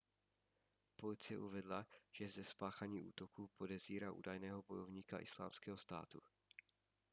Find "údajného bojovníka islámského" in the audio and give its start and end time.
4.11-5.77